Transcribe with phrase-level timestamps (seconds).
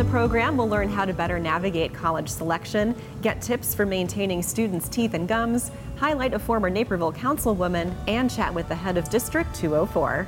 [0.00, 4.88] the program, we'll learn how to better navigate college selection, get tips for maintaining students'
[4.88, 9.54] teeth and gums, highlight a former Naperville councilwoman, and chat with the head of District
[9.54, 10.26] 204.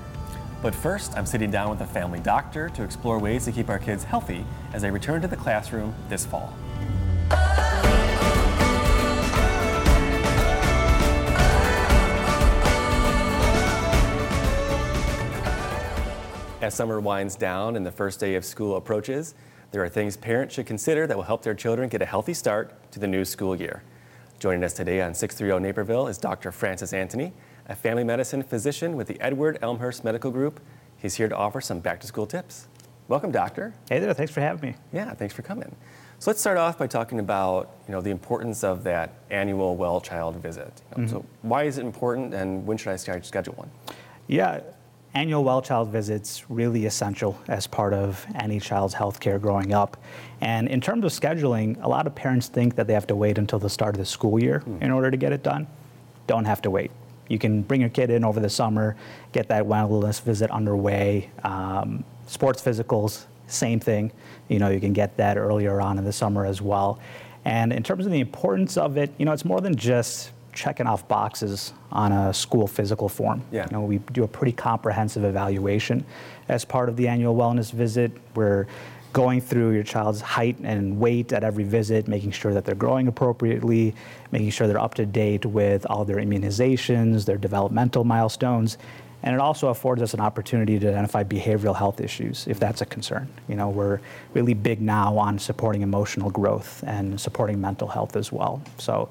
[0.61, 3.79] But first, I'm sitting down with a family doctor to explore ways to keep our
[3.79, 4.45] kids healthy
[4.75, 6.53] as they return to the classroom this fall.
[16.61, 19.35] As summer winds down and the first day of school approaches,
[19.73, 22.93] there are things parents should consider that will help their children get a healthy start
[22.93, 23.83] to the new school year.
[24.39, 26.53] Joining us today on 630 Naperville is Dr.
[26.53, 27.33] Francis Anthony,
[27.67, 30.61] a family medicine physician with the Edward Elmhurst Medical Group.
[30.99, 32.69] He's here to offer some back to school tips.
[33.09, 33.73] Welcome, doctor.
[33.89, 34.77] Hey there, thanks for having me.
[34.93, 35.75] Yeah, thanks for coming.
[36.19, 40.03] So let's start off by talking about you know the importance of that annual well
[40.03, 40.83] child visit.
[40.97, 41.17] You know, mm-hmm.
[41.17, 43.71] So why is it important, and when should I start schedule one?
[44.29, 44.61] Yeah,
[45.15, 49.97] annual well child visits really essential as part of any child's health care growing up.
[50.41, 53.39] And in terms of scheduling, a lot of parents think that they have to wait
[53.39, 54.81] until the start of the school year mm.
[54.81, 55.67] in order to get it done.
[56.27, 56.91] Don't have to wait.
[57.29, 58.97] You can bring your kid in over the summer,
[59.33, 61.31] get that wellness visit underway.
[61.45, 64.13] Um, sports physicals, same thing.
[64.49, 66.99] You know, you can get that earlier on in the summer as well.
[67.45, 70.87] And in terms of the importance of it, you know, it's more than just checking
[70.87, 73.43] off boxes on a school physical form.
[73.51, 73.67] Yeah.
[73.71, 76.05] You know, we do a pretty comprehensive evaluation
[76.49, 78.13] as part of the annual wellness visit.
[78.35, 78.67] We're
[79.13, 83.09] going through your child's height and weight at every visit, making sure that they're growing
[83.09, 83.95] appropriately,
[84.31, 88.79] making sure they're up to date with all their immunizations, their developmental milestones.
[89.23, 92.87] And it also affords us an opportunity to identify behavioral health issues if that's a
[92.87, 93.29] concern.
[93.49, 94.01] You know, we're
[94.35, 98.63] really big now on supporting emotional growth and supporting mental health as well.
[98.79, 99.09] So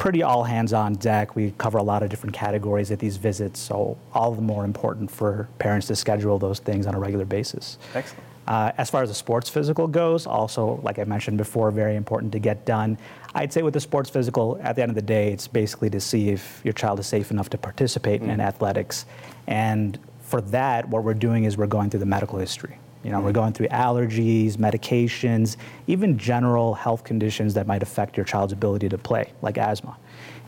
[0.00, 1.36] pretty all hands on deck.
[1.36, 5.10] We cover a lot of different categories at these visits, so all the more important
[5.10, 7.76] for parents to schedule those things on a regular basis.
[7.94, 8.24] Excellent.
[8.48, 12.32] Uh, as far as the sports physical goes, also, like I mentioned before, very important
[12.32, 12.96] to get done.
[13.34, 16.00] I'd say with the sports physical, at the end of the day, it's basically to
[16.00, 18.30] see if your child is safe enough to participate mm.
[18.30, 19.04] in athletics.
[19.48, 22.78] And for that, what we're doing is we're going through the medical history.
[23.02, 23.24] You know, mm.
[23.24, 25.56] we're going through allergies, medications,
[25.86, 29.96] even general health conditions that might affect your child's ability to play, like asthma.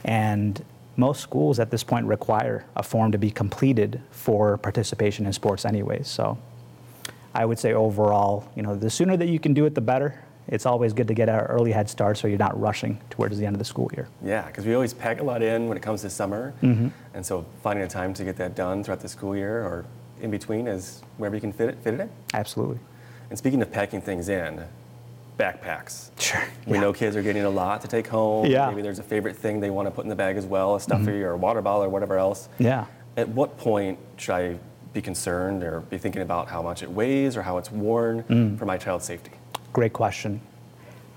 [0.04, 0.62] And
[0.96, 5.64] most schools at this point require a form to be completed for participation in sports
[5.64, 6.08] anyways.
[6.08, 6.38] So
[7.34, 10.22] I would say overall, you know, the sooner that you can do it, the better.
[10.48, 13.46] It's always good to get an early head start so you're not rushing towards the
[13.46, 14.08] end of the school year.
[14.22, 16.52] Yeah, because we always pack a lot in when it comes to summer.
[16.62, 16.88] Mm-hmm.
[17.14, 19.84] And so finding a time to get that done throughout the school year or
[20.22, 22.10] in between is wherever you can fit it, fit it in.
[22.32, 22.78] Absolutely.
[23.28, 24.64] And speaking of packing things in,
[25.38, 26.10] backpacks.
[26.18, 26.42] Sure.
[26.66, 26.80] We yeah.
[26.80, 28.46] know kids are getting a lot to take home.
[28.46, 28.68] Yeah.
[28.68, 30.80] Maybe there's a favorite thing they want to put in the bag as well, a
[30.80, 31.24] stuffy mm-hmm.
[31.24, 32.48] or a water bottle or whatever else.
[32.58, 32.86] Yeah.
[33.16, 34.56] At what point should I
[34.92, 38.58] be concerned or be thinking about how much it weighs or how it's worn mm.
[38.58, 39.32] for my child's safety?
[39.72, 40.40] Great question.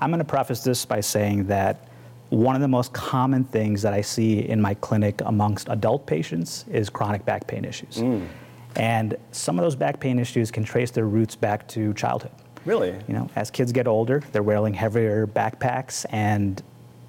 [0.01, 1.87] I'm going to preface this by saying that
[2.29, 6.65] one of the most common things that I see in my clinic amongst adult patients
[6.71, 7.97] is chronic back pain issues.
[7.97, 8.27] Mm.
[8.75, 12.31] And some of those back pain issues can trace their roots back to childhood.
[12.65, 12.95] Really?
[13.07, 16.61] You know, as kids get older, they're wearing heavier backpacks, and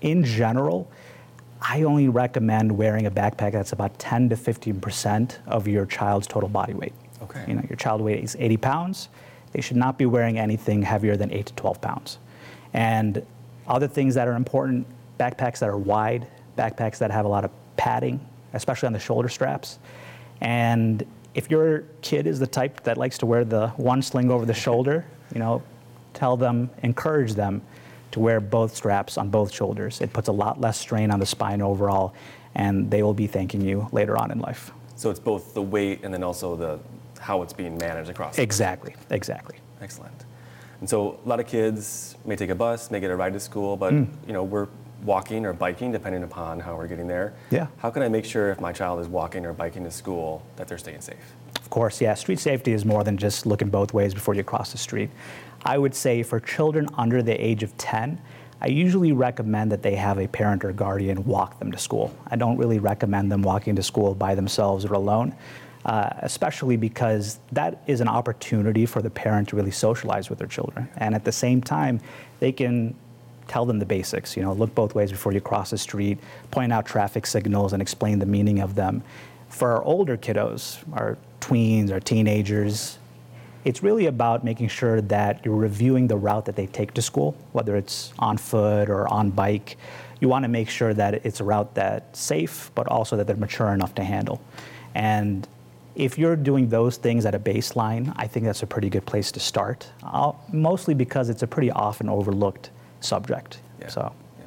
[0.03, 0.91] in general,
[1.61, 6.27] I only recommend wearing a backpack that's about 10 to 15 percent of your child's
[6.27, 6.93] total body weight.
[7.23, 7.45] Okay.
[7.49, 9.09] You know, your child weight is 80 pounds.
[9.53, 12.19] They should not be wearing anything heavier than 8 to 12 pounds.
[12.75, 13.25] And
[13.67, 14.87] other things that are important,
[15.19, 16.27] backpacks that are wide,
[16.59, 18.21] backpacks that have a lot of padding,
[18.53, 19.79] especially on the shoulder straps.
[20.43, 21.05] And
[21.37, 24.55] if your kid is the type that likes to wear the one sling over the
[24.55, 25.05] shoulder,
[25.35, 25.63] you know,
[26.15, 27.61] tell them, encourage them
[28.13, 30.01] to wear both straps on both shoulders.
[30.01, 32.15] It puts a lot less strain on the spine overall,
[32.55, 34.73] and they will be thanking you later on in life.
[34.97, 36.81] So it's both the weight and then also the
[37.21, 38.39] how it's being managed across.
[38.39, 39.57] Exactly, exactly.
[39.83, 40.25] Excellent.
[40.81, 43.41] And so a lot of kids may take a bus, may get a ride to
[43.41, 44.09] school, but mm.
[44.27, 44.69] you know we're
[45.05, 47.35] walking or biking depending upon how we're getting there.
[47.51, 47.67] Yeah.
[47.79, 50.69] How can I make sure if my child is walking or biking to school that
[50.69, 51.35] they're staying safe?
[51.57, 52.15] Of course, yeah.
[52.15, 55.11] Street safety is more than just looking both ways before you cross the street.
[55.65, 58.21] I would say for children under the age of 10,
[58.61, 62.17] I usually recommend that they have a parent or guardian walk them to school.
[62.29, 65.35] I don't really recommend them walking to school by themselves or alone,
[65.85, 70.49] uh, especially because that is an opportunity for the parent to really socialize with their
[70.49, 70.89] children.
[70.97, 72.01] And at the same time,
[72.41, 72.95] they can
[73.49, 74.37] tell them the basics.
[74.37, 76.19] You know, look both ways before you cross the street,
[76.51, 79.03] point out traffic signals, and explain the meaning of them.
[79.49, 82.99] For our older kiddos, our tweens, our teenagers,
[83.65, 87.37] it's really about making sure that you're reviewing the route that they take to school,
[87.53, 89.77] whether it's on foot or on bike.
[90.21, 93.37] You want to make sure that it's a route that's safe, but also that they're
[93.37, 94.41] mature enough to handle.
[94.95, 95.47] And
[95.97, 99.33] if you're doing those things at a baseline, I think that's a pretty good place
[99.33, 99.91] to start.
[100.03, 102.71] I'll, mostly because it's a pretty often overlooked
[103.07, 103.59] subject.
[103.81, 103.89] Yeah.
[103.89, 104.13] So.
[104.39, 104.45] Yeah.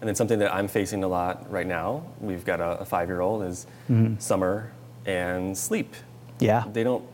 [0.00, 3.42] And then something that I'm facing a lot right now, we've got a, a five-year-old,
[3.44, 4.18] is Mm-hmm.
[4.18, 4.72] summer
[5.06, 5.94] and sleep.
[6.40, 6.64] Yeah.
[6.72, 7.04] They don't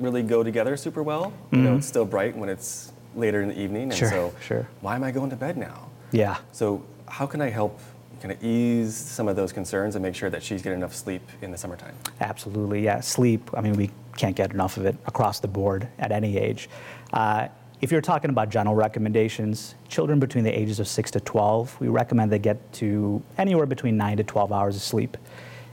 [0.00, 1.32] really go together super well.
[1.50, 4.08] You know, it's still bright when it's later in the evening, and Mm-hmm.
[4.10, 4.68] Sure, so sure.
[4.80, 5.88] why am I going to bed now?
[6.12, 6.36] Yeah.
[6.52, 7.80] So how can I help
[8.22, 11.22] kind of ease some of those concerns and make sure that she's getting enough sleep
[11.42, 11.94] in the summertime?
[12.20, 13.00] Absolutely, yeah.
[13.00, 16.68] Sleep, I mean, we can't get enough of it across the board at any age.
[17.12, 17.48] Uh,
[17.80, 21.88] if you're talking about general recommendations, children between the ages of 6 to 12, we
[21.88, 25.16] recommend they get to anywhere between 9 to 12 hours of sleep.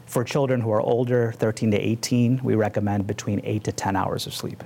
[0.05, 4.27] For children who are older, 13 to 18, we recommend between 8 to 10 hours
[4.27, 4.63] of sleep.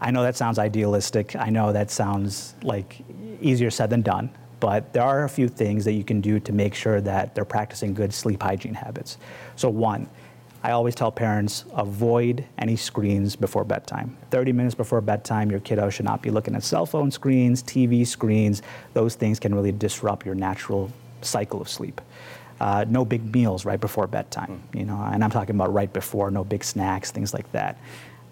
[0.00, 1.36] I know that sounds idealistic.
[1.36, 3.02] I know that sounds like
[3.40, 6.52] easier said than done, but there are a few things that you can do to
[6.52, 9.16] make sure that they're practicing good sleep hygiene habits.
[9.54, 10.08] So, one,
[10.64, 14.16] I always tell parents avoid any screens before bedtime.
[14.30, 18.06] 30 minutes before bedtime, your kiddo should not be looking at cell phone screens, TV
[18.06, 18.62] screens.
[18.94, 20.90] Those things can really disrupt your natural
[21.20, 22.00] cycle of sleep.
[22.60, 26.30] Uh, no big meals right before bedtime, you know, and I'm talking about right before,
[26.30, 27.76] no big snacks, things like that.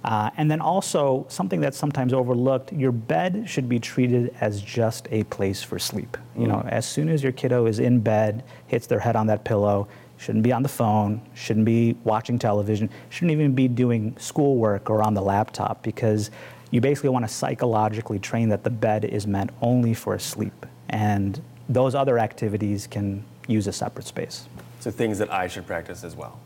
[0.04, 5.06] Uh, and then also, something that's sometimes overlooked, your bed should be treated as just
[5.10, 6.16] a place for sleep.
[6.36, 9.44] You know, as soon as your kiddo is in bed, hits their head on that
[9.44, 9.86] pillow,
[10.22, 15.02] shouldn't be on the phone, shouldn't be watching television, shouldn't even be doing schoolwork or
[15.02, 16.30] on the laptop because
[16.70, 20.64] you basically want to psychologically train that the bed is meant only for sleep.
[20.90, 24.46] And those other activities can use a separate space.
[24.78, 26.38] So things that I should practice as well.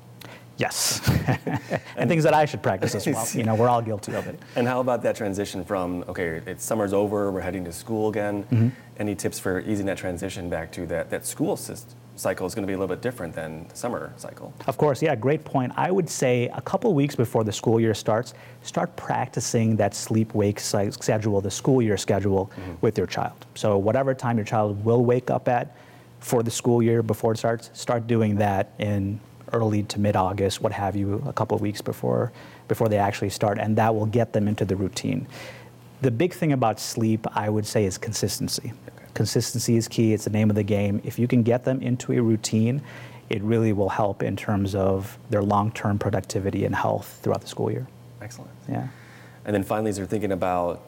[0.56, 1.06] Yes.
[1.98, 3.28] and things that I should practice as well.
[3.34, 4.40] You know, we're all guilty of it.
[4.56, 8.44] And how about that transition from okay, it's summer's over, we're heading to school again.
[8.44, 8.68] Mm-hmm.
[8.96, 12.62] Any tips for easing that transition back to that that school syst- cycle is going
[12.62, 14.52] to be a little bit different than the summer cycle.
[14.66, 15.72] Of course, yeah, great point.
[15.76, 20.34] I would say a couple weeks before the school year starts, start practicing that sleep
[20.34, 22.74] wake schedule, the school year schedule mm-hmm.
[22.80, 23.46] with your child.
[23.54, 25.76] So, whatever time your child will wake up at
[26.20, 29.20] for the school year before it starts, start doing that in
[29.52, 32.32] early to mid August, what have you, a couple of weeks before,
[32.68, 35.26] before they actually start, and that will get them into the routine.
[36.02, 38.72] The big thing about sleep, I would say, is consistency.
[39.16, 41.00] Consistency is key, it's the name of the game.
[41.02, 42.82] If you can get them into a routine,
[43.30, 47.46] it really will help in terms of their long term productivity and health throughout the
[47.46, 47.86] school year.
[48.20, 48.50] Excellent.
[48.68, 48.88] Yeah.
[49.46, 50.82] And then finally, as we're thinking about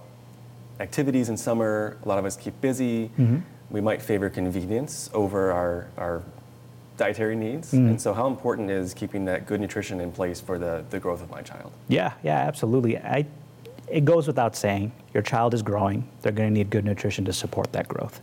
[0.78, 3.06] activities in summer, a lot of us keep busy.
[3.18, 3.38] Mm-hmm.
[3.70, 6.22] We might favor convenience over our, our
[6.98, 7.72] dietary needs.
[7.72, 7.88] Mm-hmm.
[7.88, 11.22] And so, how important is keeping that good nutrition in place for the, the growth
[11.22, 11.72] of my child?
[11.88, 12.98] Yeah, yeah, absolutely.
[12.98, 13.26] I,
[13.90, 16.08] it goes without saying, your child is growing.
[16.22, 18.20] They're going to need good nutrition to support that growth.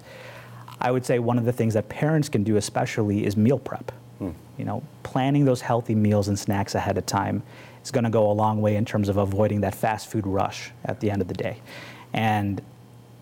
[0.80, 3.92] I would say one of the things that parents can do, especially, is meal prep.
[4.20, 4.32] Hmm.
[4.58, 7.44] You know, planning those healthy meals and snacks ahead of time
[7.84, 10.72] is going to go a long way in terms of avoiding that fast food rush
[10.84, 11.62] at the end of the day.
[12.14, 12.62] And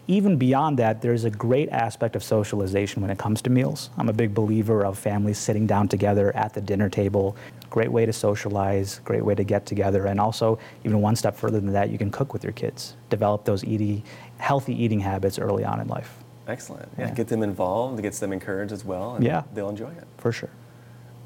[0.08, 3.90] even beyond that, there's a great aspect of socialization when it comes to meals.
[3.98, 7.38] I'm a big believer of families sitting down together at the dinner table.
[7.70, 11.60] Great way to socialize, great way to get together, and also even one step further
[11.60, 12.96] than that, you can cook with your kids.
[13.10, 14.04] Develop those eating,
[14.38, 16.90] healthy eating habits early on in life, Excellent.
[16.98, 17.08] Yeah.
[17.08, 17.14] Yeah.
[17.14, 19.44] Get them involved, gets them encouraged as well, and Yeah.
[19.54, 20.06] they'll enjoy it.
[20.18, 20.50] for sure.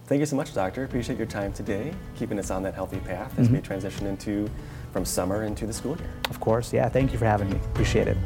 [0.06, 0.84] Thank you so much, Doctor.
[0.86, 3.66] Appreciate your time today, keeping us on that healthy path as we mm-hmm.
[3.66, 4.50] transition into
[4.94, 6.10] from summer into the school year.
[6.30, 6.88] Of course, yeah.
[6.88, 7.58] Thank you for having me.
[7.74, 8.18] Appreciate it.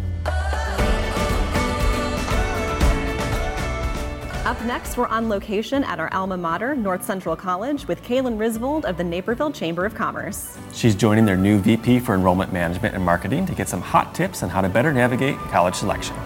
[4.52, 8.84] Up next, we're on location at our alma mater, North Central College, with Kaylin Risvold
[8.84, 10.58] of the Naperville Chamber of Commerce.
[10.74, 14.44] She's joining their new VP for Enrollment Management and Marketing to get some hot tips
[14.44, 16.18] on how to better navigate college selection.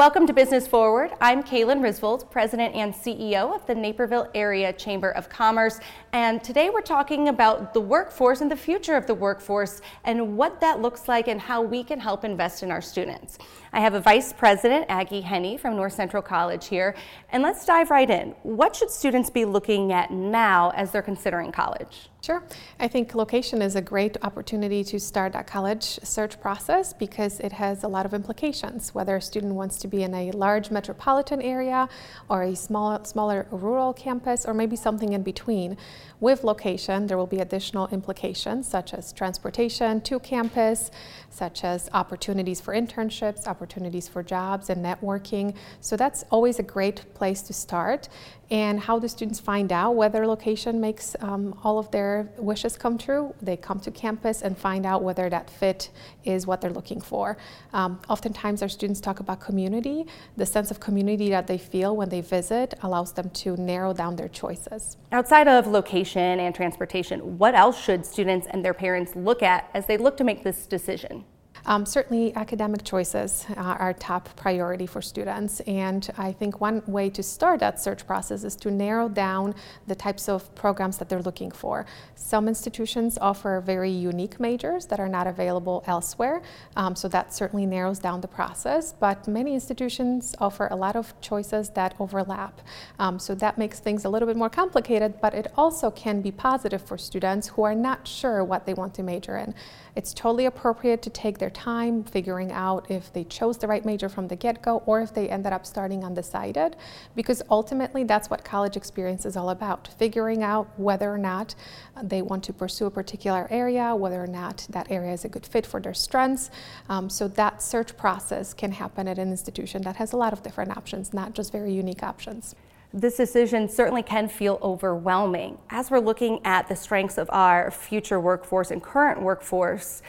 [0.00, 1.10] Welcome to Business Forward.
[1.20, 5.80] I'm Kaylin Risvold, President and CEO of the Naperville Area Chamber of Commerce.
[6.12, 10.60] And today we're talking about the workforce and the future of the workforce and what
[10.60, 13.38] that looks like and how we can help invest in our students.
[13.72, 16.96] I have a Vice President, Aggie Henney from North Central College here.
[17.30, 18.34] And let's dive right in.
[18.42, 22.08] What should students be looking at now as they're considering college?
[22.22, 22.42] Sure.
[22.78, 27.52] I think location is a great opportunity to start a college search process because it
[27.52, 28.94] has a lot of implications.
[28.94, 31.88] Whether a student wants to be in a large metropolitan area
[32.28, 35.78] or a small, smaller rural campus or maybe something in between.
[36.20, 40.90] With location, there will be additional implications such as transportation to campus,
[41.30, 45.54] such as opportunities for internships, opportunities for jobs and networking.
[45.80, 48.08] So that's always a great place to start.
[48.50, 52.98] And how do students find out whether location makes um, all of their wishes come
[52.98, 53.32] true?
[53.40, 55.90] They come to campus and find out whether that fit
[56.24, 57.36] is what they're looking for.
[57.72, 60.06] Um, oftentimes, our students talk about community.
[60.36, 64.16] The sense of community that they feel when they visit allows them to narrow down
[64.16, 64.96] their choices.
[65.12, 69.86] Outside of location and transportation, what else should students and their parents look at as
[69.86, 71.24] they look to make this decision?
[71.66, 77.22] Um, certainly, academic choices are top priority for students, and I think one way to
[77.22, 79.54] start that search process is to narrow down
[79.86, 81.86] the types of programs that they're looking for.
[82.14, 86.42] Some institutions offer very unique majors that are not available elsewhere,
[86.76, 88.94] um, so that certainly narrows down the process.
[88.98, 92.60] But many institutions offer a lot of choices that overlap,
[92.98, 95.20] um, so that makes things a little bit more complicated.
[95.20, 98.94] But it also can be positive for students who are not sure what they want
[98.94, 99.54] to major in.
[99.96, 104.08] It's totally appropriate to take their time figuring out if they chose the right major
[104.08, 106.76] from the get go or if they ended up starting undecided,
[107.14, 111.54] because ultimately that's what college experience is all about figuring out whether or not
[112.02, 115.46] they want to pursue a particular area, whether or not that area is a good
[115.46, 116.50] fit for their strengths.
[116.88, 120.42] Um, so that search process can happen at an institution that has a lot of
[120.42, 122.54] different options, not just very unique options
[122.92, 125.58] this decision certainly can feel overwhelming.
[125.70, 130.02] As we're looking at the strengths of our future workforce and current workforce,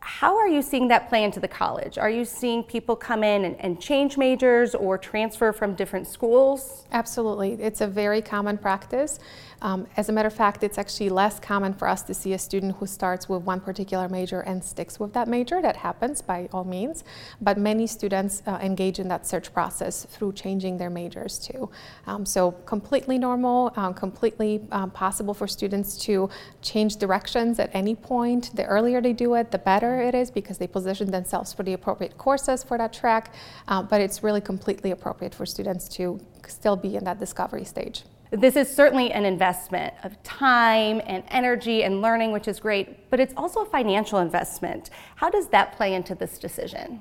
[0.00, 1.98] how are you seeing that play into the college?
[1.98, 6.86] Are you seeing people come in and, and, change majors or transfer from different schools?
[6.92, 7.54] Absolutely.
[7.54, 9.18] It's a very common practice.
[9.60, 12.38] Um, as a matter of fact, it's actually less common for us to see a
[12.38, 15.60] student who starts with one particular major and sticks with that major.
[15.60, 17.02] That happens by all means.
[17.40, 21.70] But many students uh, engage in that search process through changing their majors too.
[22.06, 26.30] Um, so, completely normal, um, completely um, possible for students to
[26.62, 28.54] change directions at any point.
[28.54, 31.72] The earlier they do it, the better it is because they position themselves for the
[31.72, 33.34] appropriate courses for that track,
[33.68, 38.04] uh, but it's really completely appropriate for students to still be in that discovery stage.
[38.30, 43.20] This is certainly an investment of time and energy and learning, which is great, but
[43.20, 44.90] it's also a financial investment.
[45.16, 47.00] How does that play into this decision?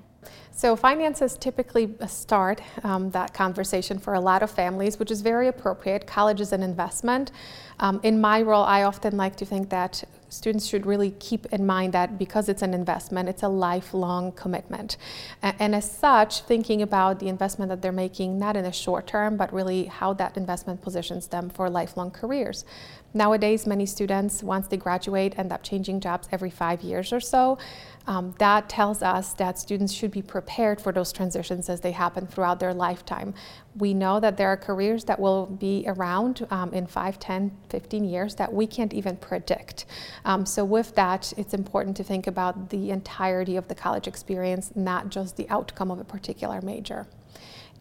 [0.58, 5.48] So finances typically start um, that conversation for a lot of families, which is very
[5.48, 6.08] appropriate.
[6.08, 7.32] College is an investment.
[7.80, 11.64] Um, in my role, I often like to think that students should really keep in
[11.64, 14.98] mind that because it's an investment, it's a lifelong commitment.
[15.44, 19.38] And as such, thinking about the investment that they're making, not in the short term,
[19.38, 22.66] but really how that investment positions them for lifelong careers.
[23.14, 27.60] Nowadays, many students, once they graduate, end up changing jobs every five years or so.
[28.06, 30.47] Um, that tells us that students should be prepared
[30.82, 33.34] for those transitions as they happen throughout their lifetime.
[33.76, 38.04] We know that there are careers that will be around um, in 5, 10, 15
[38.04, 39.86] years that we can't even predict.
[40.26, 44.72] Um, so, with that, it's important to think about the entirety of the college experience,
[44.76, 47.08] not just the outcome of a particular major.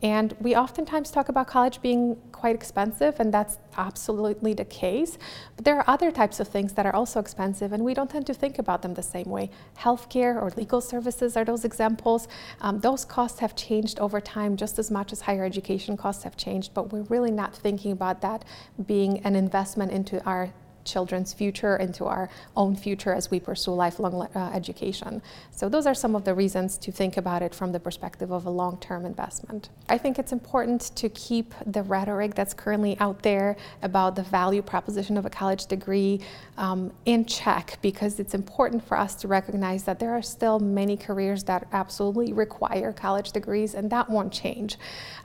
[0.02, 5.16] And we oftentimes talk about college being quite expensive, and that's absolutely the case.
[5.56, 8.26] But there are other types of things that are also expensive, and we don't tend
[8.26, 9.50] to think about them the same way.
[9.78, 12.28] Healthcare or legal services are those examples.
[12.60, 16.36] Um, those costs have changed over time just as much as higher education costs have
[16.36, 18.44] changed, but we're really not thinking about that
[18.86, 20.52] being an investment into our
[20.86, 25.20] children's future, into our own future as we pursue lifelong uh, education.
[25.50, 28.46] So, those are some of the reasons to think about it from the perspective of
[28.46, 29.68] a long term investment.
[29.88, 34.62] I think it's important to keep the rhetoric that's currently out there about the value
[34.62, 36.20] proposition of a college degree
[36.56, 40.96] um, in check because it's important for us to recognize that there are still many
[40.96, 44.76] careers that absolutely require college degrees, and that won't change.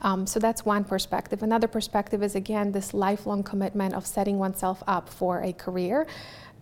[0.01, 1.43] Um, so, that's one perspective.
[1.43, 6.07] Another perspective is again this lifelong commitment of setting oneself up for a a career.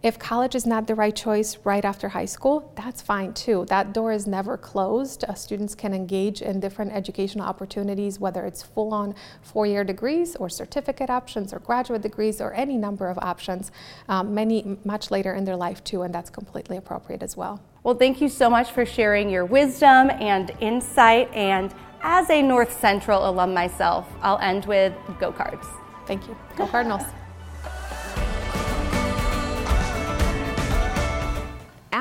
[0.02, 3.66] If college is not the right choice right after high school, that's fine too.
[3.68, 5.26] That door is never closed.
[5.26, 10.38] Uh, students can engage in different educational opportunities, whether it's full on four year degrees
[10.38, 13.74] or certificate options or graduate degrees or any number of options,
[14.08, 17.62] um, many much later in their life too, and that's completely appropriate as well.
[17.84, 21.30] Well, thank you so much for sharing your wisdom and insight.
[21.34, 25.68] And as a North Central alum myself, I'll end with go cards.
[26.06, 26.38] Thank you.
[26.56, 27.04] Go Cardinals.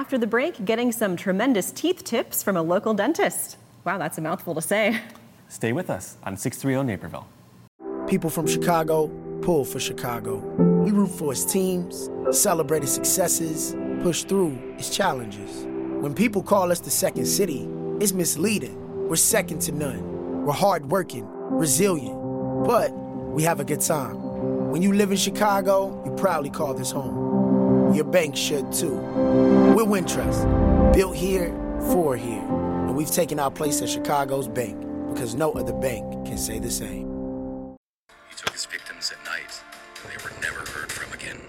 [0.09, 3.59] After the break, getting some tremendous teeth tips from a local dentist.
[3.85, 4.99] Wow, that's a mouthful to say.
[5.51, 7.27] Stay with us on 630 Naperville.
[8.09, 9.09] People from Chicago
[9.43, 10.37] pull for Chicago.
[10.83, 15.67] We root for its teams, celebrate its successes, push through its challenges.
[16.01, 17.69] When people call us the second city,
[18.01, 19.09] it's misleading.
[19.11, 20.47] We're second to none.
[20.47, 22.17] We're hardworking, resilient,
[22.65, 24.71] but we have a good time.
[24.71, 27.28] When you live in Chicago, you proudly call this home
[27.95, 28.97] your bank should too.
[29.77, 31.49] We're Wintrust, built here
[31.93, 34.81] for here, and we've taken our place as Chicago's bank
[35.13, 37.09] because no other bank can say the same.
[38.31, 39.63] You took his victims at night,
[40.03, 41.41] and they were never heard from again.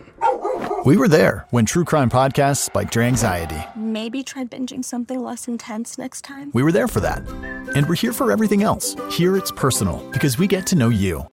[0.85, 3.61] We were there when true crime podcasts spiked your anxiety.
[3.75, 6.51] Maybe try binging something less intense next time.
[6.53, 7.27] We were there for that,
[7.75, 8.95] and we're here for everything else.
[9.11, 11.27] Here it's personal because we get to know you.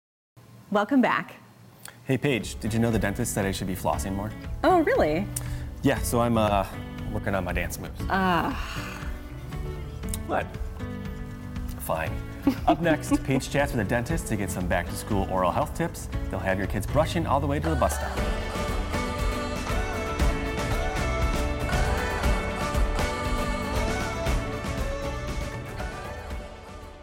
[0.73, 1.37] Welcome back.
[2.07, 4.31] Hey, Paige, did you know the dentist said I should be flossing more?
[4.63, 5.27] Oh, really?
[5.83, 6.65] Yeah, so I'm uh,
[7.13, 8.01] working on my dance moves.
[8.09, 8.55] Ah.
[10.29, 10.47] What?
[11.81, 12.13] Fine.
[12.69, 15.75] Up next, Paige chats with a dentist to get some back to school oral health
[15.75, 16.09] tips.
[16.31, 18.17] They'll have your kids brushing all the way to the bus stop.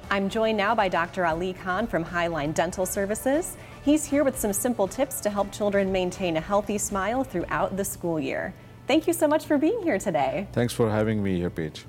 [0.09, 1.25] I'm joined now by Dr.
[1.25, 3.57] Ali Khan from Highline Dental Services.
[3.83, 7.83] He's here with some simple tips to help children maintain a healthy smile throughout the
[7.83, 8.53] school year.
[8.87, 10.47] Thank you so much for being here today.
[10.53, 11.83] Thanks for having me here, Paige.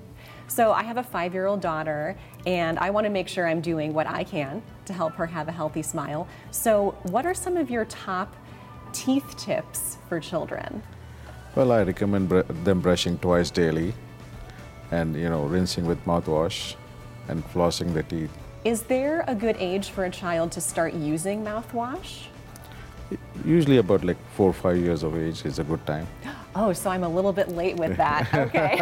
[0.48, 3.60] So, I have a five year old daughter, and I want to make sure I'm
[3.60, 6.26] doing what I can to help her have a healthy smile.
[6.50, 8.34] So, what are some of your top
[8.92, 10.82] teeth tips for children?
[11.54, 13.94] Well, I recommend br- them brushing twice daily
[14.90, 16.74] and, you know, rinsing with mouthwash
[17.28, 18.36] and flossing the teeth.
[18.64, 22.28] Is there a good age for a child to start using mouthwash?
[23.44, 26.06] Usually about like four or five years of age is a good time.
[26.56, 28.32] Oh, so I'm a little bit late with that.
[28.44, 28.78] Okay.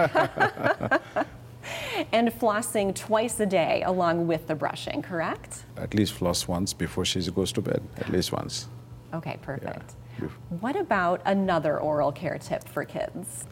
[2.13, 5.65] and flossing twice a day along with the brushing, correct?
[5.79, 8.69] At least floss once before she goes to bed, at least once.
[9.15, 9.95] Okay, perfect.
[10.21, 10.29] Yeah.
[10.61, 13.47] What about another oral care tip for kids?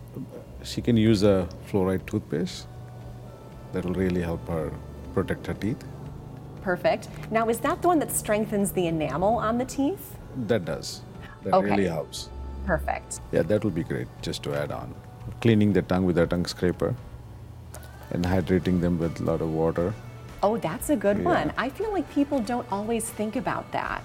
[0.62, 2.66] She can use a fluoride toothpaste.
[3.72, 4.70] That'll really help her
[5.14, 5.82] protect her teeth.
[6.62, 7.09] Perfect.
[7.31, 10.17] Now, is that the one that strengthens the enamel on the teeth?
[10.47, 11.02] That does.
[11.45, 11.71] That Okay.
[11.71, 12.29] really helps.
[12.67, 13.21] Perfect.
[13.33, 14.95] Yeah, that will be great just to add on.
[15.40, 16.95] Cleaning the tongue with a tongue scraper
[18.11, 19.95] and hydrating them with a lot of water.
[20.43, 21.25] Oh, that's a good Yeah.
[21.25, 21.52] one.
[21.57, 24.02] I feel like people don't always think about that.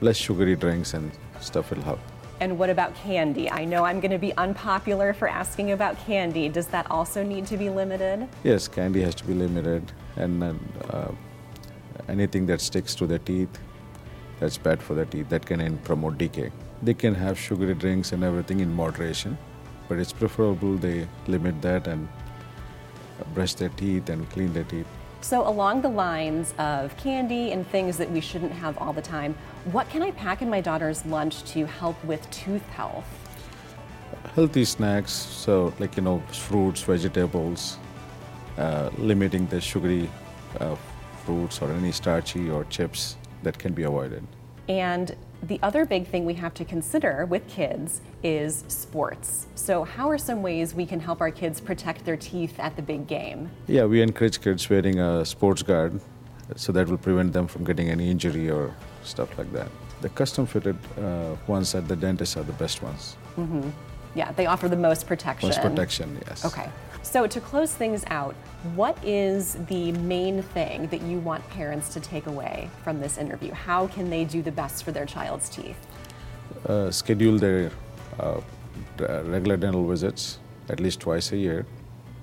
[0.00, 1.10] Less sugary drinks and
[1.40, 2.00] stuff will help.
[2.38, 3.50] And what about candy?
[3.50, 6.48] I know I'm going to be unpopular for asking about candy.
[6.50, 8.28] Does that also need to be limited?
[8.44, 10.60] Yes, candy has to be limited, and then,
[10.90, 11.12] uh,
[12.08, 13.58] anything that sticks to the teeth,
[14.40, 15.28] that's bad for the teeth.
[15.28, 16.52] That can promote decay.
[16.82, 19.38] They can have sugary drinks and everything in moderation,
[19.88, 22.08] but it's preferable they limit that and
[23.34, 24.86] brush their teeth and clean their teeth.
[25.22, 29.34] So, along the lines of candy and things that we shouldn't have all the time,
[29.72, 33.06] what can I pack in my daughter's lunch to help with tooth health?
[34.34, 37.78] Healthy snacks, so like you know, fruits, vegetables,
[38.58, 40.08] uh, limiting the sugary
[40.60, 40.76] uh,
[41.26, 44.26] fruits or any starchy or chips that can be avoided.
[44.68, 49.46] And the other big thing we have to consider with kids is sports.
[49.54, 52.82] So, how are some ways we can help our kids protect their teeth at the
[52.82, 53.50] big game?
[53.66, 56.00] Yeah, we encourage kids wearing a sports guard,
[56.56, 59.68] so that will prevent them from getting any injury or stuff like that.
[60.00, 63.16] The custom fitted uh, ones at the dentist are the best ones.
[63.36, 63.70] Mm-hmm.
[64.14, 65.48] Yeah, they offer the most protection.
[65.50, 66.44] Most protection, yes.
[66.44, 66.68] Okay.
[67.06, 68.34] So, to close things out,
[68.74, 73.52] what is the main thing that you want parents to take away from this interview?
[73.52, 75.78] How can they do the best for their child's teeth?
[76.68, 77.70] Uh, schedule their
[78.18, 78.40] uh,
[79.22, 81.64] regular dental visits at least twice a year,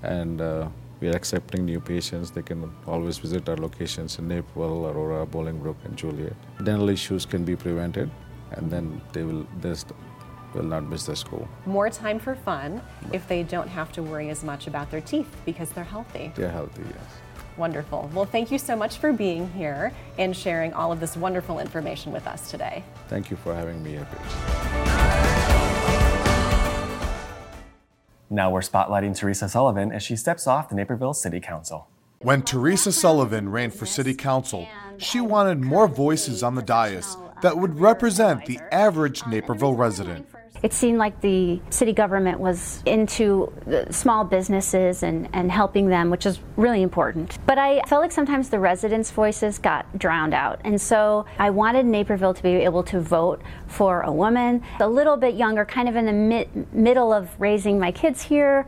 [0.03, 0.67] and uh,
[0.99, 2.31] we are accepting new patients.
[2.31, 6.35] They can always visit our locations in Naperville, Aurora, Bolingbrook, and Joliet.
[6.61, 8.11] Dental issues can be prevented,
[8.51, 9.85] and then they will this
[10.53, 11.47] will not miss the school.
[11.65, 15.27] More time for fun if they don't have to worry as much about their teeth
[15.45, 16.31] because they're healthy.
[16.35, 17.23] They're healthy, yes.
[17.57, 18.09] Wonderful.
[18.13, 22.11] Well, thank you so much for being here and sharing all of this wonderful information
[22.11, 22.83] with us today.
[23.07, 24.07] Thank you for having me here,
[28.29, 31.87] Now we're spotlighting Theresa Sullivan as she steps off the Naperville City Council.
[32.23, 37.57] When Theresa Sullivan ran for city council, she wanted more voices on the dais that
[37.57, 40.27] would represent the average Naperville resident.
[40.63, 43.51] It seemed like the city government was into
[43.91, 47.37] small businesses and, and helping them, which is really important.
[47.45, 50.61] But I felt like sometimes the residents' voices got drowned out.
[50.63, 55.17] And so I wanted Naperville to be able to vote for a woman, a little
[55.17, 58.65] bit younger, kind of in the mid, middle of raising my kids here,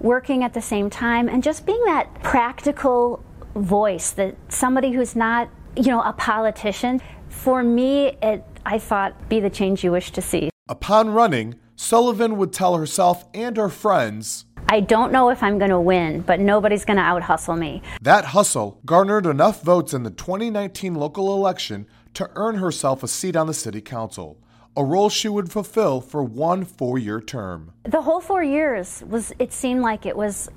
[0.00, 3.22] working at the same time, and just being that practical
[3.54, 7.00] voice that somebody who's not, you know, a politician.
[7.38, 10.50] For me, it, I thought, be the change you wish to see.
[10.68, 15.70] Upon running, Sullivan would tell herself and her friends I don't know if I'm going
[15.70, 17.80] to win, but nobody's going to out hustle me.
[18.02, 23.36] that hustle garnered enough votes in the 2019 local election to earn herself a seat
[23.36, 24.36] on the city council,
[24.76, 27.72] a role she would fulfill for one four year term.
[27.84, 30.50] The whole four years was, it seemed like it was,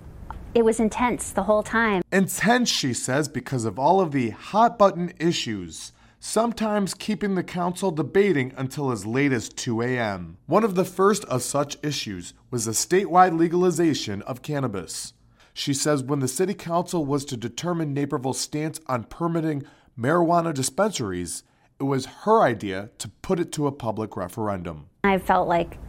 [0.55, 2.01] it was intense the whole time.
[2.11, 7.89] Intense, she says, because of all of the hot button issues sometimes keeping the council
[7.89, 10.37] debating until as late as 2 a.m.
[10.45, 15.13] One of the first of such issues was the statewide legalization of cannabis.
[15.51, 19.63] She says when the city council was to determine Naperville's stance on permitting
[19.99, 21.41] marijuana dispensaries,
[21.79, 24.85] it was her idea to put it to a public referendum.
[25.03, 25.79] I felt like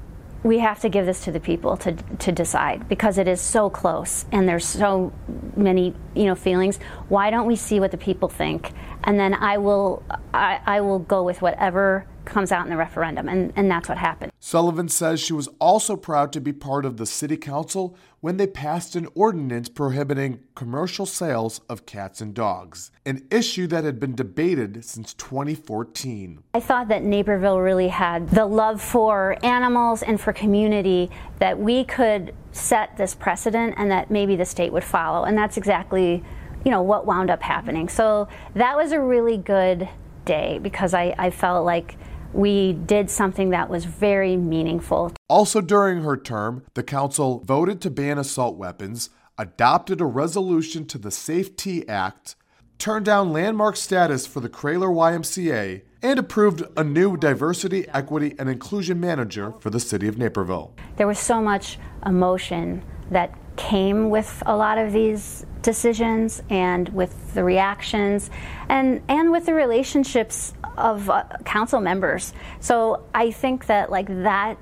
[0.42, 3.70] we have to give this to the people to, to decide because it is so
[3.70, 5.12] close and there's so
[5.56, 8.72] many you know feelings why don't we see what the people think
[9.04, 10.02] and then i will
[10.34, 13.98] i, I will go with whatever comes out in the referendum, and, and that's what
[13.98, 14.32] happened.
[14.38, 18.46] Sullivan says she was also proud to be part of the city council when they
[18.46, 24.14] passed an ordinance prohibiting commercial sales of cats and dogs, an issue that had been
[24.14, 26.42] debated since 2014.
[26.54, 31.84] I thought that Naperville really had the love for animals and for community that we
[31.84, 36.22] could set this precedent and that maybe the state would follow, and that's exactly
[36.64, 37.88] you know what wound up happening.
[37.88, 39.88] So that was a really good
[40.24, 41.96] day because I, I felt like
[42.32, 45.12] we did something that was very meaningful.
[45.28, 50.98] Also, during her term, the council voted to ban assault weapons, adopted a resolution to
[50.98, 52.36] the Safe T Act,
[52.78, 58.48] turned down landmark status for the Kroehler YMCA, and approved a new diversity, equity, and
[58.48, 60.74] inclusion manager for the city of Naperville.
[60.96, 67.34] There was so much emotion that came with a lot of these decisions and with
[67.34, 68.28] the reactions
[68.68, 72.32] and and with the relationships of uh, council members.
[72.58, 74.58] So I think that like that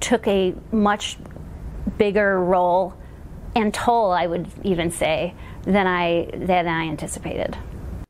[0.00, 1.18] took a much
[1.98, 2.94] bigger role
[3.54, 7.58] and toll, I would even say, than I than I anticipated.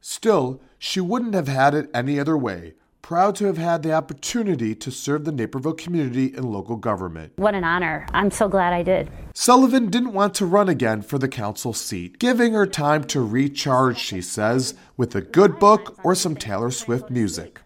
[0.01, 2.75] Still, she wouldn't have had it any other way
[3.07, 7.33] proud to have had the opportunity to serve the Naperville community and local government.
[7.37, 8.05] What an honor.
[8.13, 9.09] I'm so glad I did.
[9.33, 13.97] Sullivan didn't want to run again for the council seat, giving her time to recharge,
[13.97, 17.61] she says, with a good book or some Taylor Swift music.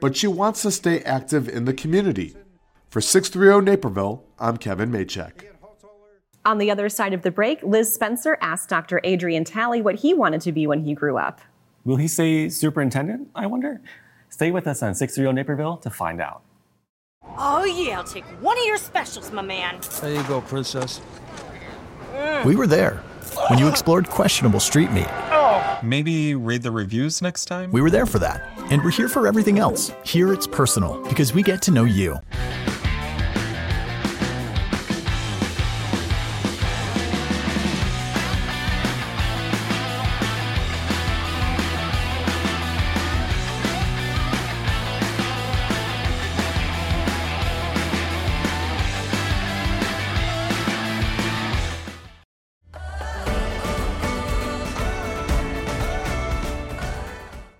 [0.00, 2.36] But she wants to stay active in the community.
[2.88, 5.42] For 630 Naperville, I'm Kevin Maychek.
[6.46, 9.00] On the other side of the break, Liz Spencer asked Dr.
[9.02, 11.40] Adrian Talley what he wanted to be when he grew up.
[11.84, 13.80] Will he say superintendent, I wonder?
[14.30, 16.42] Stay with us on 630 Naperville to find out.
[17.36, 19.80] Oh, yeah, I'll take one of your specials, my man.
[20.00, 21.00] There you go, princess.
[22.12, 22.44] Mm.
[22.44, 23.02] We were there
[23.48, 25.06] when you explored questionable street meat.
[25.30, 25.78] Oh.
[25.82, 27.70] Maybe read the reviews next time?
[27.70, 28.42] We were there for that.
[28.70, 29.92] And we're here for everything else.
[30.04, 32.18] Here it's personal because we get to know you.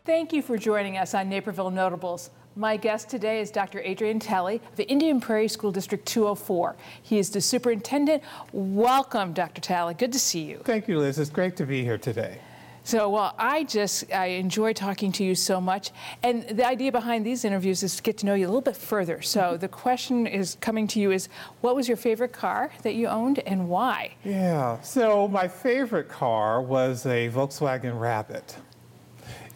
[0.08, 2.30] Thank you for joining us on Naperville Notables.
[2.56, 3.80] My guest today is Dr.
[3.80, 6.76] Adrian Talley of Indian Prairie School District 204.
[7.02, 8.22] He is the superintendent.
[8.52, 9.60] Welcome, Dr.
[9.60, 9.92] Talley.
[9.92, 10.62] Good to see you.
[10.64, 11.18] Thank you, Liz.
[11.18, 12.38] It's great to be here today.
[12.84, 15.90] So, well, I just I enjoy talking to you so much,
[16.22, 18.78] and the idea behind these interviews is to get to know you a little bit
[18.78, 19.20] further.
[19.20, 19.58] So, mm-hmm.
[19.58, 21.28] the question is coming to you is,
[21.60, 24.14] what was your favorite car that you owned, and why?
[24.24, 24.80] Yeah.
[24.80, 28.56] So, my favorite car was a Volkswagen Rabbit.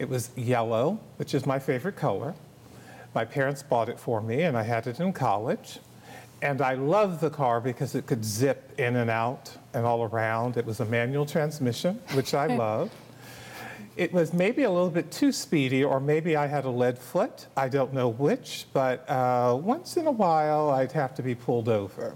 [0.03, 2.35] It was yellow, which is my favorite color.
[3.15, 5.79] My parents bought it for me, and I had it in college.
[6.41, 10.57] And I loved the car because it could zip in and out and all around.
[10.57, 12.91] It was a manual transmission, which I loved.
[13.95, 17.45] It was maybe a little bit too speedy, or maybe I had a lead foot.
[17.55, 21.69] I don't know which, but uh, once in a while I'd have to be pulled
[21.69, 22.15] over.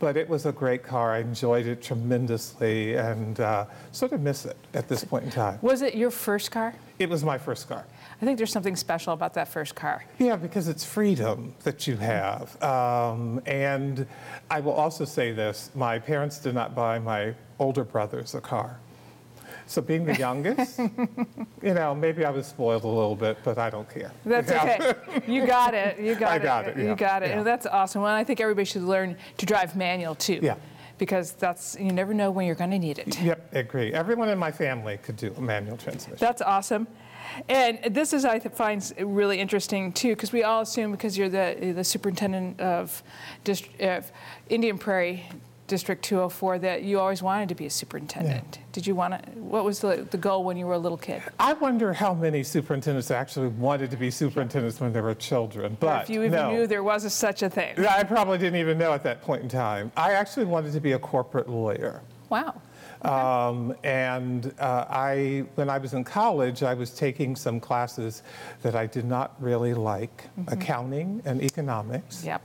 [0.00, 1.12] But it was a great car.
[1.12, 5.60] I enjoyed it tremendously and uh, sort of miss it at this point in time.
[5.62, 6.74] Was it your first car?
[6.98, 7.84] It was my first car.
[8.20, 10.04] I think there's something special about that first car.
[10.18, 12.60] Yeah, because it's freedom that you have.
[12.62, 14.06] Um, and
[14.50, 18.80] I will also say this my parents did not buy my older brothers a car.
[19.72, 20.78] So being the youngest,
[21.62, 24.12] you know, maybe I was spoiled a little bit, but I don't care.
[24.22, 24.94] That's okay.
[25.26, 25.98] You got it.
[25.98, 26.42] You got I it.
[26.42, 26.76] got it.
[26.76, 26.94] You yeah.
[26.94, 27.30] got it.
[27.30, 27.38] Yeah.
[27.38, 28.02] And that's awesome.
[28.02, 30.40] Well, I think everybody should learn to drive manual too.
[30.42, 30.56] Yeah.
[30.98, 33.18] Because that's you never know when you're going to need it.
[33.18, 33.94] Yep, agree.
[33.94, 36.18] Everyone in my family could do a manual transmission.
[36.20, 36.86] That's awesome.
[37.48, 41.72] And this is I find really interesting too, because we all assume because you're the
[41.74, 43.02] the superintendent of,
[43.42, 44.12] dist- of
[44.50, 45.24] Indian Prairie
[45.72, 48.58] District 204 that you always wanted to be a superintendent.
[48.58, 48.66] Yeah.
[48.72, 51.22] Did you want to, what was the, the goal when you were a little kid?
[51.40, 55.78] I wonder how many superintendents actually wanted to be superintendents when they were children.
[55.80, 56.50] But or if you even no.
[56.52, 57.74] knew there was a, such a thing.
[57.86, 59.90] I probably didn't even know at that point in time.
[59.96, 62.02] I actually wanted to be a corporate lawyer.
[62.28, 62.60] Wow.
[63.00, 68.24] Um, and uh, I, when I was in college, I was taking some classes
[68.60, 72.22] that I did not really like, accounting and economics.
[72.26, 72.42] Yep.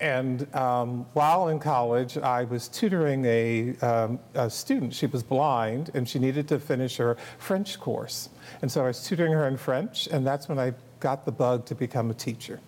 [0.00, 4.94] And um, while in college, I was tutoring a, um, a student.
[4.94, 8.30] She was blind and she needed to finish her French course.
[8.62, 11.66] And so I was tutoring her in French, and that's when I got the bug
[11.66, 12.60] to become a teacher.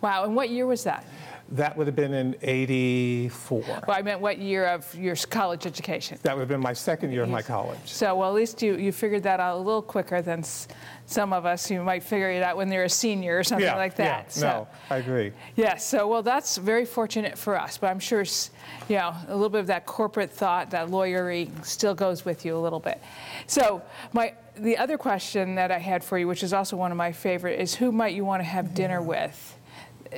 [0.00, 1.04] Wow, and what year was that?
[1.52, 3.62] That would have been in 84.
[3.66, 6.18] Well, I meant what year of your college education?
[6.22, 7.78] That would have been my second year of my college.
[7.86, 10.68] So, well, at least you, you figured that out a little quicker than s-
[11.06, 13.76] some of us who might figure it out when they're a senior or something yeah,
[13.76, 14.24] like that.
[14.24, 15.32] Yeah, so, no, I agree.
[15.56, 18.50] Yes, so well, that's very fortunate for us, but I'm sure, s-
[18.90, 22.58] you know, a little bit of that corporate thought, that lawyery, still goes with you
[22.58, 23.00] a little bit.
[23.46, 23.80] So,
[24.12, 27.12] my the other question that I had for you, which is also one of my
[27.12, 29.08] favorite, is who might you want to have dinner mm-hmm.
[29.08, 29.57] with?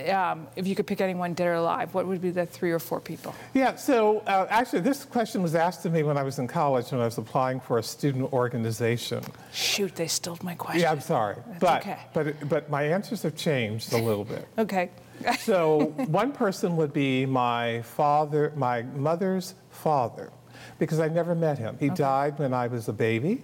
[0.08, 2.78] Um, if you could pick anyone dead or alive, what would be the three or
[2.78, 3.34] four people?
[3.54, 6.90] Yeah, so uh, actually, this question was asked to me when I was in college
[6.92, 9.22] when I was applying for a student organization.
[9.52, 10.82] Shoot, they stole my question.
[10.82, 11.98] Yeah, I'm sorry, That's but okay.
[12.12, 14.46] but but my answers have changed a little bit.
[14.58, 14.90] Okay.
[15.40, 20.30] so one person would be my father, my mother's father,
[20.78, 21.76] because I never met him.
[21.78, 23.42] He died when I was a baby,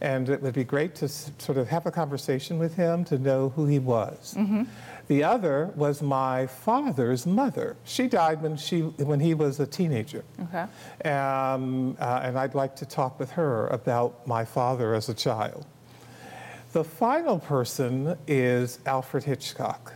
[0.00, 3.50] and it would be great to sort of have a conversation with him to know
[3.50, 4.34] who he was.
[4.36, 4.64] Mm-hmm.
[5.08, 7.76] The other was my father's mother.
[7.84, 10.24] She died when she when he was a teenager.
[10.42, 11.08] Okay.
[11.08, 15.64] Um, uh, and I'd like to talk with her about my father as a child.
[16.72, 19.94] The final person is Alfred Hitchcock.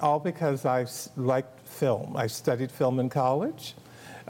[0.00, 2.16] All because I liked film.
[2.16, 3.74] I studied film in college.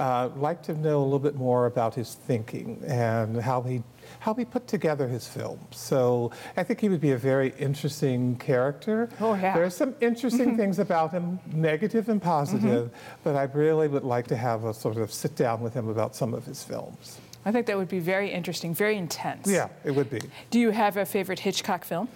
[0.01, 3.83] Uh, like to know a little bit more about his thinking and how he
[4.21, 5.77] how he put together his films.
[5.77, 9.11] So I think he would be a very interesting character.
[9.21, 9.53] Oh, yeah.
[9.55, 10.57] There are some interesting Mhm.
[10.57, 12.91] things about him, negative and positive,
[13.25, 16.17] but I really would like to have a sort of sit down with him about
[16.17, 17.19] some of his films.
[17.45, 19.47] I think that would be very interesting, very intense.
[19.49, 20.21] Yeah, it would be.
[20.51, 22.09] Do you have a favorite Hitchcock film?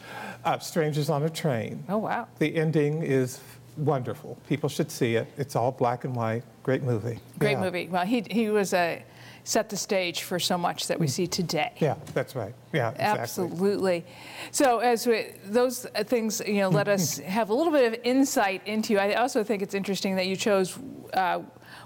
[0.45, 1.85] Uh, Strangers on a Train.
[1.89, 2.27] Oh, wow.
[2.39, 3.41] The ending is
[3.77, 4.39] wonderful.
[4.49, 5.27] People should see it.
[5.37, 6.43] It's all black and white.
[6.63, 7.19] Great movie.
[7.39, 7.61] Great Yeah.
[7.61, 7.89] movie.
[7.89, 9.05] Well, he, he was a,
[9.45, 11.73] set the stage for so much that we see today.
[11.79, 12.55] Yeah, that's right.
[12.73, 13.21] Yeah, exactly.
[13.21, 14.05] Absolutely.
[14.51, 18.01] So as we, those uh, things, you know, let us have a little bit of
[18.05, 18.95] insight into.
[18.95, 18.99] You.
[18.99, 20.79] I also think it's interesting that you chose
[21.13, 21.43] uh,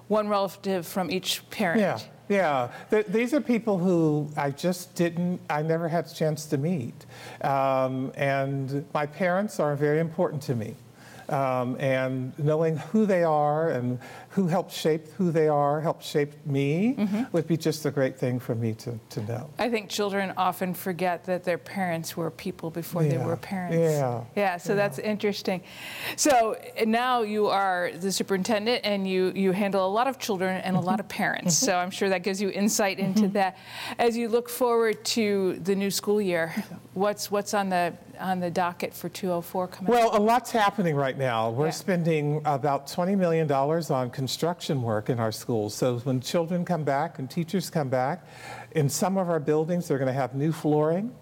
[0.07, 1.81] one relative from each parent.
[1.81, 1.98] Yeah,
[2.29, 2.70] yeah.
[2.90, 7.07] Th- these are people who I just didn't, I never had a chance to meet.
[7.42, 10.77] Um, and my parents are very important to me.
[11.31, 13.99] Um, and knowing who they are and
[14.38, 17.24] who helped shape who they are, helped shape me, mm-hmm.
[17.33, 19.51] would be just a great thing for me to, to know.
[19.59, 23.77] I think children often forget that their parents were people before they were parents.
[23.77, 24.22] Yeah.
[24.37, 25.61] Yeah, so that's interesting.
[26.14, 30.77] So now you are the superintendent and you, you handle a lot of children and
[30.77, 31.16] a lot of mm-hmm.
[31.16, 31.57] parents.
[31.57, 31.87] So mm-hmm.
[31.87, 33.59] I'm sure that gives you insight into that.
[33.98, 36.55] As you look forward to the new school year,
[36.94, 39.98] what's, what's on, the, on the docket for 204 coming up?
[39.98, 41.51] Well, a lot's happening right now.
[41.51, 44.28] We're spending about $20 million on construction
[44.83, 45.75] work in our schools.
[45.75, 48.27] So when children come back and teachers come back,
[48.73, 51.14] in some of our buildings, they're going to have new flooring.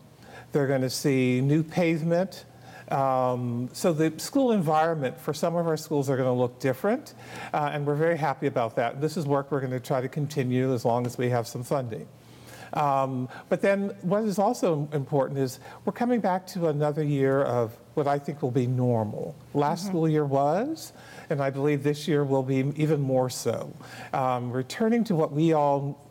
[0.53, 2.45] They're going to see new pavement.
[2.88, 7.14] Um, so the school environment for some of our schools are going to look different,
[7.53, 9.01] uh, and we're very happy about that.
[9.01, 11.64] This is work we're going to try to continue as long as we have some
[11.64, 12.07] funding.
[12.77, 17.77] Um, but then what is also important is we're coming back to another year of
[17.95, 19.35] what I think will be normal.
[19.55, 20.93] Last school year was,
[21.31, 23.75] and I believe this year will be even more so.
[24.12, 26.07] Um, returning to what we all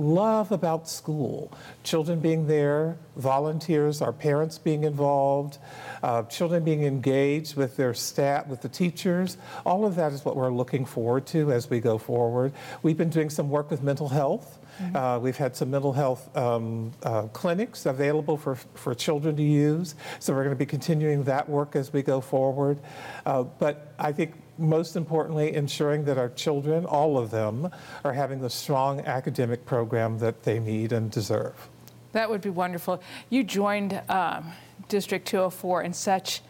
[0.00, 1.52] love about school
[1.84, 5.58] children being there, volunteers, our parents being involved,
[6.02, 9.36] uh, children being engaged with their staff, with the teachers.
[9.66, 12.52] All of that is what we're looking forward to as we go forward.
[12.82, 14.58] We've been doing some work with mental health.
[14.94, 19.94] Uh, we've had some mental health um, uh, clinics available for, for children to use,
[20.18, 22.78] so we're going to be continuing that work as we go forward.
[23.26, 27.70] Uh, but I think most importantly, ensuring that our children, all of them,
[28.04, 31.68] are having the strong academic program that they need and deserve.
[32.12, 33.02] That would be wonderful.
[33.30, 34.52] You joined um,
[34.88, 36.42] District 204 in such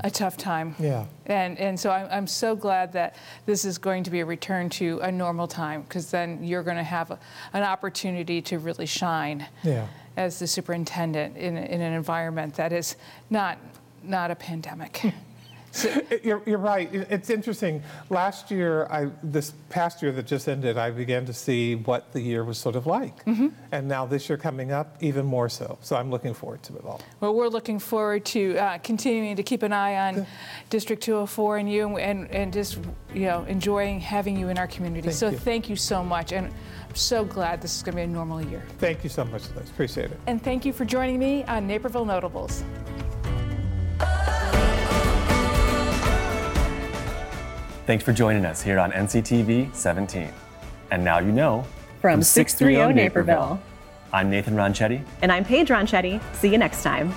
[0.00, 0.74] A tough time.
[0.78, 1.06] Yeah.
[1.26, 4.68] And, and so I'm, I'm so glad that this is going to be a return
[4.70, 7.18] to a normal time because then you're going to have a,
[7.52, 9.86] an opportunity to really shine Yeah.
[10.16, 12.96] as the superintendent in, in an environment that is
[13.30, 13.58] not,
[14.02, 15.02] not a pandemic.
[15.72, 16.88] So, you're, you're, right.
[16.92, 17.82] It's interesting.
[18.10, 22.20] Last year, I, this past year that just ended, I began to see what the
[22.20, 23.24] year was sort of like.
[23.24, 23.48] Mm-hmm.
[23.72, 25.78] And now this year coming up, even more so.
[25.80, 27.00] So I'm looking forward to it all.
[27.20, 30.26] Well, we're looking forward to uh, continuing to keep an eye on.
[30.68, 32.78] District 204 and you and, and just,
[33.14, 35.08] you know, enjoying having you in our community.
[35.08, 35.38] Thank so you.
[35.38, 36.32] thank you so much.
[36.32, 38.62] And I'm so glad this is going to be a normal year.
[38.78, 39.70] Thank you so much, Liz.
[39.70, 40.20] Appreciate it.
[40.26, 42.62] And thank you for joining me on Naperville Notables.
[47.84, 50.32] Thanks for joining us here on NCTV 17.
[50.92, 51.62] And now you know
[52.00, 53.34] from, from 630 Naperville.
[53.34, 53.62] Naperville.
[54.12, 55.04] I'm Nathan Ronchetti.
[55.22, 56.22] And I'm Paige Ronchetti.
[56.34, 57.12] See you next time.